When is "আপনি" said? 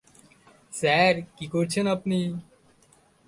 1.87-2.19